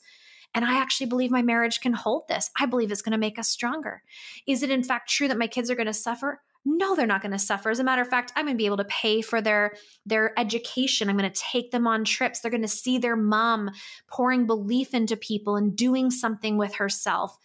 [0.53, 2.49] And I actually believe my marriage can hold this.
[2.57, 4.03] I believe it's going to make us stronger.
[4.47, 6.41] Is it in fact true that my kids are going to suffer?
[6.65, 7.69] No they're not going to suffer.
[7.69, 10.37] As a matter of fact i'm going to be able to pay for their their
[10.39, 11.09] education.
[11.09, 12.39] I'm going to take them on trips.
[12.39, 13.71] They're going to see their mom
[14.07, 17.37] pouring belief into people and doing something with herself.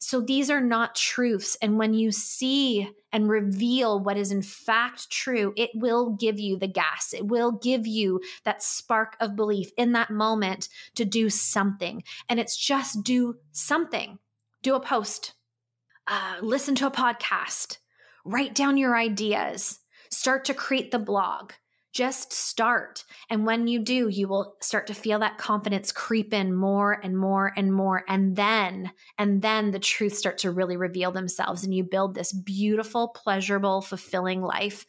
[0.00, 5.10] So these are not truths and when you see and reveal what is in fact
[5.10, 7.12] true it will give you the gas.
[7.12, 12.04] It will give you that spark of belief in that moment to do something.
[12.28, 14.20] And it's just do something.
[14.62, 15.34] Do a post.
[16.06, 17.78] Uh, listen to a podcast
[18.28, 19.80] Write down your ideas.
[20.10, 21.52] Start to create the blog.
[21.94, 23.04] Just start.
[23.30, 27.16] And when you do, you will start to feel that confidence creep in more and
[27.16, 28.04] more and more.
[28.06, 31.64] And then, and then the truths start to really reveal themselves.
[31.64, 34.84] And you build this beautiful, pleasurable, fulfilling life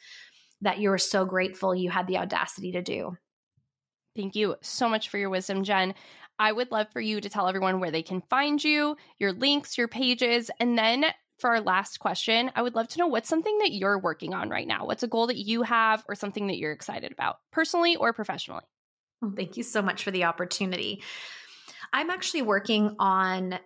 [0.60, 3.16] that you're so grateful you had the audacity to do.
[4.18, 5.96] Thank you so much for your wisdom, Jen.
[6.38, 9.78] I would love for you to tell everyone where they can find you, your links,
[9.78, 11.06] your pages, and then
[11.40, 14.50] for our last question, I would love to know what's something that you're working on
[14.50, 14.86] right now.
[14.86, 18.64] What's a goal that you have or something that you're excited about, personally or professionally?
[19.36, 21.04] Thank you so much for the opportunity.
[21.92, 23.60] I'm actually working on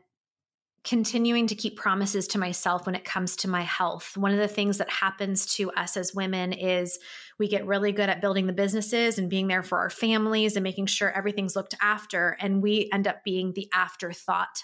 [0.83, 4.17] continuing to keep promises to myself when it comes to my health.
[4.17, 6.99] One of the things that happens to us as women is
[7.39, 10.63] we get really good at building the businesses and being there for our families and
[10.63, 12.35] making sure everything's looked after.
[12.39, 14.63] And we end up being the afterthought.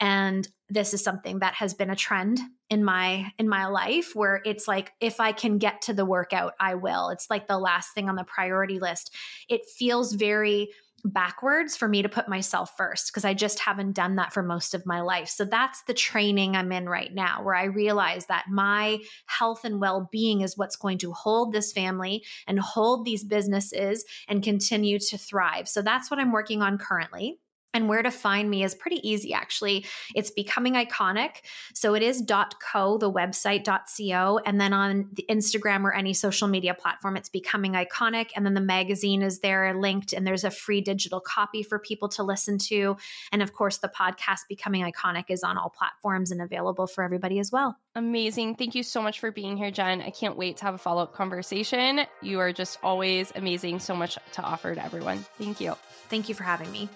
[0.00, 2.40] And this is something that has been a trend
[2.70, 6.54] in my in my life where it's like if i can get to the workout
[6.58, 9.14] i will it's like the last thing on the priority list
[9.48, 10.70] it feels very
[11.04, 14.74] backwards for me to put myself first because I just haven't done that for most
[14.74, 15.28] of my life.
[15.28, 19.80] So that's the training I'm in right now, where I realize that my health and
[19.80, 24.98] well being is what's going to hold this family and hold these businesses and continue
[24.98, 25.68] to thrive.
[25.68, 27.38] So that's what I'm working on currently.
[27.74, 29.84] And where to find me is pretty easy, actually.
[30.14, 31.42] It's becoming iconic.
[31.74, 36.48] So it is .co, the website .co, and then on the Instagram or any social
[36.48, 38.30] media platform, it's becoming iconic.
[38.36, 42.08] And then the magazine is there linked, and there's a free digital copy for people
[42.10, 42.96] to listen to.
[43.32, 47.38] And of course, the podcast Becoming Iconic is on all platforms and available for everybody
[47.38, 47.76] as well.
[47.96, 48.56] Amazing.
[48.56, 50.00] Thank you so much for being here, Jen.
[50.00, 52.00] I can't wait to have a follow up conversation.
[52.22, 53.80] You are just always amazing.
[53.80, 55.18] So much to offer to everyone.
[55.38, 55.74] Thank you.
[56.08, 56.88] Thank you for having me.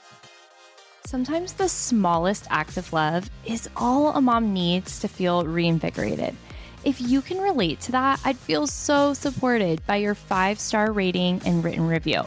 [1.08, 6.36] Sometimes the smallest act of love is all a mom needs to feel reinvigorated.
[6.84, 11.40] If you can relate to that, I'd feel so supported by your five star rating
[11.46, 12.24] and written review.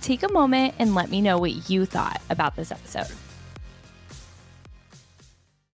[0.00, 3.14] Take a moment and let me know what you thought about this episode.